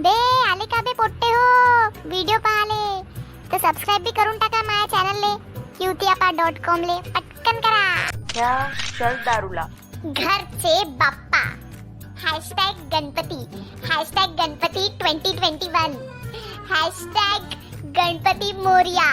बे 0.00 0.12
आले 0.50 0.64
का 0.66 0.80
बे 0.82 0.92
पोट्टे 0.92 1.26
हो? 1.26 1.88
व्हिडिओ 2.08 2.38
पाहाले. 2.38 3.02
तर 3.50 3.58
सबस्क्राईब 3.58 4.02
बी 4.02 4.10
करून 4.10 4.38
टाका 4.38 4.62
माझ्या 4.62 4.86
चॅनलले 4.86 5.34
क्यूतियापा 5.78 6.30
डॉट 6.30 6.58
कॉम 6.64 6.80
ले. 6.80 6.96
पटकन 7.10 7.60
करा. 7.60 7.84
ह्या 8.32 8.70
चल 8.98 9.16
दारूला. 9.26 9.66
घरचे 10.04 10.84
बाप्पा. 11.02 11.42
Hashtag 12.24 12.82
Ganpati. 12.92 13.40
Hashtag 13.86 14.34
Ganpati 14.40 14.88
twenty 15.00 15.32
twenty 15.32 15.68
one 15.68 15.96
hashtag 16.70 17.54
Ganpati 17.96 18.52
Morya. 18.52 19.08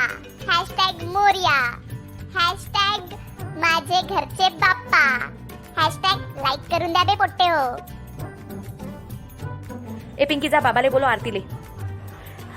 Hashtag 0.51 1.03
Morya. 1.13 1.59
Hashtag 2.39 3.13
माझे 3.59 4.01
घरचे 4.01 4.49
बाप्पा. 4.49 5.05
हॅशटॅग 5.77 6.37
लाईक 6.37 6.69
करून 6.71 6.93
द्या 6.93 7.03
बे 7.03 7.15
पोट्टे 7.15 7.49
हो. 7.49 7.75
ए 10.21 10.25
पिंकी 10.25 10.49
जा 10.49 10.59
बाबाले 10.61 10.89
बोलो 10.89 11.07
आरतीले. 11.07 11.39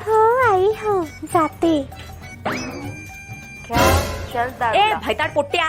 हो 0.07 0.17
आई 0.51 0.67
हो 0.83 0.95
जाते. 1.33 1.73
चल 4.33 4.49
ए 4.77 4.95
भैताड 5.07 5.35
पोट्ट्या 5.35 5.67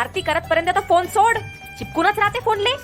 आरती 0.00 0.20
करत 0.28 0.46
पर्यंत 0.50 0.68
तर 0.74 0.80
फोन 0.88 1.06
सोड. 1.16 1.38
चिपकूनच 1.78 2.18
राहते 2.18 2.40
फोनले. 2.44 2.74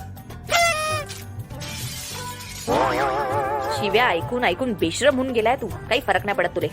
शिव्या 3.76 4.08
ऐकून 4.08 4.44
ऐकून 4.44 4.72
बेश्रम 4.80 5.16
होऊन 5.16 5.32
गेलाय 5.32 5.56
तू. 5.56 5.66
काही 5.88 6.00
फरक 6.06 6.24
नाही 6.26 6.36
पडत 6.38 6.54
तुले. 6.56 6.68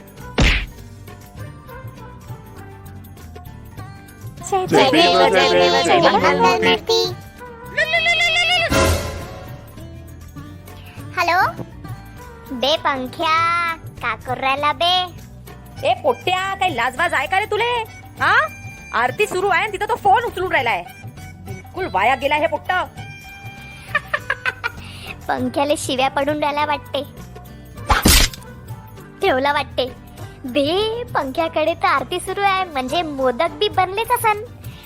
जय 4.50 4.66
जय 4.68 4.90
देव, 4.92 5.28
जय 5.30 5.50
देव, 5.50 5.82
जय 5.86 6.76
बे 12.59 12.77
पंख्या 12.77 13.76
का 14.02 14.16
करू 14.16 14.41
राहिला 14.41 14.73
बे 14.73 15.20
ए 15.88 15.94
पोट्ट्या 16.04 16.56
काही 16.56 16.75
लाजवाज 16.75 17.14
आहे 17.14 17.28
का 17.28 17.39
रे 17.39 17.45
तुले? 17.45 17.84
हा? 18.20 18.47
आरती 18.94 19.28
सुरू 19.28 19.47
आहे 19.47 19.64
आणि 19.64 19.72
तिथं 19.72 19.86
तो 19.89 19.95
फोन 19.95 20.23
उचलून 20.23 20.52
राहिलाय 20.52 20.84
बिलकुल 21.45 21.88
वाया 21.94 22.16
गेला 22.16 22.36
हे 22.36 22.47
पोट्ट. 22.47 22.72
पंख्याला 25.28 25.73
शिव्या 25.78 26.09
पडून 26.09 26.44
राहिला 26.44 26.66
वाटते. 26.66 27.03
ठेवला 29.22 29.53
वाटते. 29.53 29.94
बे 30.45 31.03
पंख्याकडे 31.03 31.73
तर 31.73 31.86
आरती 31.86 32.19
सुरू 32.19 32.41
आहे. 32.41 32.64
म्हणजे 32.64 33.02
मोदक 33.02 33.50
बी 33.50 33.69
बनलेच 33.69 34.12
असन. 34.12 34.44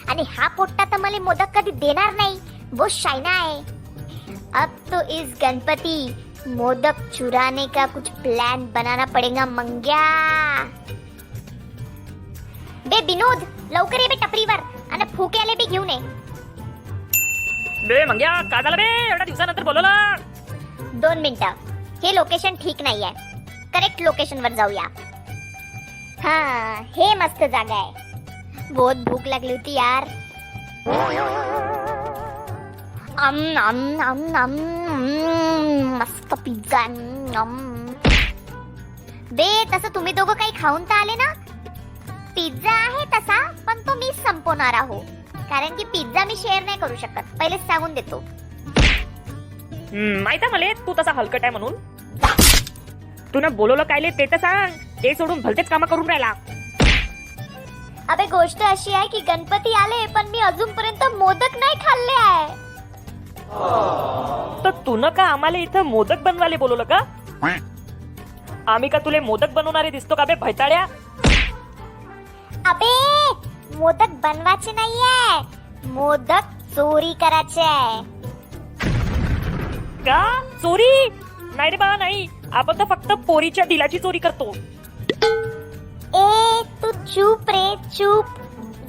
आणि 0.10 0.24
हा 0.38 0.48
पोट्टा 0.48 0.84
तर 0.84 0.98
मला 0.98 1.20
मोदक 1.20 1.56
कधी 1.56 1.72
देणार 1.72 2.14
नाही. 2.14 2.40
वो 2.74 2.88
शायना 2.90 3.30
आहे. 3.30 3.62
अब 4.54 4.70
तो 4.92 5.10
इस 5.10 5.34
गणपति. 5.42 6.16
मोदक 6.48 6.96
चुराने 7.14 7.66
का 7.76 7.86
कुछ 7.88 8.10
प्लान 8.22 8.66
बनाना 8.74 9.06
पड़ेगा 9.14 9.46
मंग्या। 9.46 10.00
बे 12.88 13.00
विनोद 13.06 13.44
लवकर 13.74 14.02
ये 14.02 14.08
बे 14.08 14.16
टपरीवर 14.26 14.64
आणि 14.92 15.06
फुक्याले 15.16 15.56
बी 15.56 15.66
घेऊन 15.66 15.90
ये। 15.90 15.98
बे 17.88 18.04
मंग्या 18.06 18.32
काय 18.52 18.62
झालं 18.64 18.78
बे? 18.78 18.84
एवढ्या 18.84 19.26
दिवसानंतर 19.26 19.64
बोलवलं. 19.64 20.16
दोन 21.02 21.22
मिनिटं. 21.22 21.54
हे 22.04 22.16
लोकेशन 22.16 22.56
ठीक 22.64 22.82
नाही 22.82 23.04
आहे 23.04 23.32
करेक्ट 23.74 24.02
लोकेशन 24.02 24.40
वर 24.44 24.54
जाऊया. 24.54 24.84
हा 26.24 26.38
हे 26.96 27.14
मस्त 27.16 27.44
जागा 27.44 27.76
आहे. 27.76 28.72
बहुत 28.74 28.98
भूक 29.10 29.28
लागली 29.28 29.52
होती 29.52 29.74
यार. 29.74 30.08
अम 33.24 33.38
अम 33.58 33.80
अम 34.04 34.22
अम, 34.36 35.98
मस्त 36.00 36.34
पिझ्झा. 36.34 36.86
बे 39.32 39.48
तसं 39.74 39.94
तुम्ही 39.96 40.14
दोघं 40.14 40.34
काही 40.34 40.52
खाऊन 40.62 40.84
तर 40.84 40.94
आले 40.94 41.14
ना? 41.16 41.32
पिझ्झा 42.36 42.72
आहे 42.72 43.06
तसा 43.06 43.40
पण 43.68 43.80
तो 43.80 43.94
मी 43.96 44.12
संपवणार 44.26 44.74
आहो. 44.74 45.00
कारण 45.36 45.76
की 45.76 45.84
पिझ्झा 45.84 46.26
मी 46.26 46.36
शेअर 46.36 46.64
नाही 46.64 46.80
करू 46.80 46.96
शकत. 46.96 47.38
पहिलेच 47.40 47.62
सांगून 47.62 47.94
देतो. 47.94 48.24
माहीत 50.24 50.44
मला 50.52 50.72
तू 50.88 50.94
तसा 51.00 51.12
हलकट 51.12 51.44
आहे 51.44 51.52
म्हणून. 51.52 51.74
तू 53.34 53.40
ना 53.40 53.50
बोलवलं 53.50 53.84
कायले 53.84 54.10
ते 54.10 54.26
तर 54.26 54.38
सांग. 54.38 54.74
ते 55.04 55.14
सोडून 55.14 55.42
भलतेच 55.42 55.70
काम 55.70 55.86
करून 55.86 56.10
राहिला. 56.10 56.34
अबे 58.10 58.26
गोष्ट 58.26 58.62
अशी 58.62 58.94
आहे 58.94 59.08
की 59.08 59.20
गणपती 59.20 59.74
आले 59.74 60.06
पण 60.08 60.28
मी 60.28 60.40
अजूनपर्यंत 60.40 61.04
मोदक 61.14 61.58
नाही 61.60 61.76
खाल्ले 61.76 62.22
आहे. 62.22 62.63
तर 64.64 64.72
तू 64.86 64.96
न 64.96 65.10
का 65.10 65.24
आम्हाला 65.24 65.58
इथं 65.58 65.86
मोदक 65.86 66.20
बनवाले 66.24 66.58
बोलवलं 66.58 66.84
का? 66.84 67.00
आम्ही 68.68 68.90
का 68.90 69.00
तुले 69.00 69.20
मोदक 69.20 69.54
बनवणारे 69.54 69.90
दिसतो 69.92 70.16
का 70.16 70.26
बे 70.26 70.36
भैताड्या? 70.36 70.82
अबे 72.68 72.94
मोदक 73.78 74.12
बनवायचे 74.24 74.72
नाहीये. 74.72 75.90
मोदक 75.90 76.46
चोरी 76.76 77.14
करायचे 77.14 77.62
आहे. 77.62 78.02
का? 80.08 80.22
चोरी? 80.62 81.10
नाही 81.56 81.70
रे 81.70 81.78
बा 81.78 81.96
नाही. 81.98 82.28
आपण 82.54 82.80
तर 82.80 82.86
फक्त 82.90 83.12
पोरीच्या 83.28 83.66
दिलाची 83.66 84.00
चोरी 84.00 84.20
करतो. 84.20 84.52
ए 86.16 86.62
तू 86.82 86.92
चूप 86.92 87.50
रे 87.50 87.76
चूप. 87.98 88.26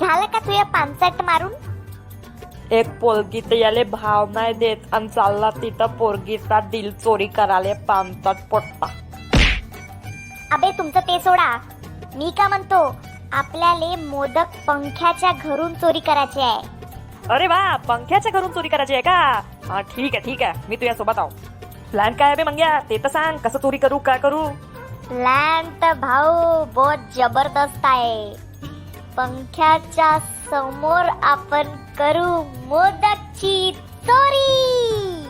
झालं 0.01 0.27
का 0.27 0.39
तुझ्या 0.39 0.65
पानसट 0.65 1.23
मारून? 1.23 1.53
एक 2.73 2.89
पोरगी 3.01 3.41
तर 3.41 3.53
याले 3.53 3.85
भाव 3.85 4.31
नाही 4.31 4.53
देत 4.53 4.95
आणि 4.95 5.09
चालला 5.09 5.51
तिथं 5.51 5.87
पोरगीचा 5.87 6.61
दिल 6.61 6.91
चोरी 6.93 7.27
कराले 7.27 7.73
पामतात 7.89 8.35
पोट्टा. 8.51 8.87
अबे 10.53 10.71
तुमचं 10.79 11.01
ते 11.01 11.19
सोडा. 11.19 11.57
मी 12.17 12.31
का 12.31 12.49
म्हणतो 12.49 12.81
आपल्याले 13.33 13.95
मोदक 13.97 14.57
पंख्याच्या 14.67 15.33
घरून 15.33 15.75
चोरी 15.75 16.01
करायचे 16.01 16.43
आहे. 16.43 16.69
अरे 17.31 17.47
वा 17.47 17.77
पंख्याच्या 17.77 18.33
घरून 18.33 18.53
चोरी 18.53 18.69
करायची 18.69 18.93
आहे 18.93 19.03
का? 19.03 19.41
हा 19.69 19.81
ठीक 19.81 20.15
आहे 20.15 20.25
ठीक 20.25 20.43
आहे. 20.43 20.61
मी 20.69 20.77
तुझ्या 20.77 20.95
सोबत 20.95 21.19
आहो. 21.19 21.29
प्लॅन 21.91 22.13
काय 22.13 22.27
आहे 22.27 22.37
बे 22.37 22.43
मंग्या? 22.43 22.79
ते 22.81 22.99
तर 22.99 23.09
सांग 23.09 23.39
कसं 23.39 23.59
चोरी 23.59 23.77
करू 23.77 23.99
काय 23.99 24.19
करू? 24.19 24.43
प्लॅन 25.09 25.69
तर 25.83 25.93
भाऊ 25.93 26.65
बहुत 26.65 26.99
जबरदस्त 27.17 27.85
आहे. 27.85 28.33
पंख्याच्या 29.17 30.19
समोर 30.51 31.09
आपण 31.23 31.69
करू 31.99 32.43
मोदकची 32.67 33.73
चोरी. 34.07 35.21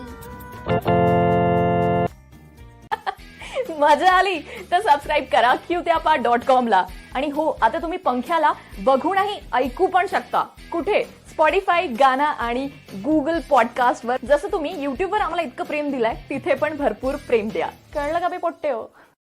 मजा 3.78 4.12
आली. 4.12 4.38
तर 4.70 4.80
सबस्क्राईब 4.80 5.24
करा 5.32 5.54
क्यूत्यापा 5.68 6.14
डॉट 6.16 6.44
कॉमला 6.48 6.84
आणि 7.14 7.30
हो 7.30 7.46
आता 7.62 7.78
तुम्ही 7.78 7.98
पंख्याला 7.98 8.52
बघूनही 8.84 9.38
ऐकू 9.52 9.86
पण 9.86 10.06
शकता. 10.06 10.42
कुठे? 10.72 11.02
स्पॉटीफाय 11.30 11.86
गाना 12.00 12.24
आणि 12.24 12.66
गुगल 13.04 13.40
पॉडकास्टवर 13.50 14.16
जसं 14.28 14.48
तुम्ही 14.52 14.82
युट्यूबवर 14.82 15.20
आम्हाला 15.20 15.42
इतकं 15.42 15.64
प्रेम 15.64 15.90
दिलाय 15.90 16.14
तिथे 16.30 16.54
पण 16.54 16.76
भरपूर 16.76 17.14
प्रेम 17.26 17.48
द्या. 17.48 17.68
कळलं 17.94 18.18
का 18.18 18.28
बे 18.28 18.36
पोट्टे 18.36 18.70
हो? 18.70 18.82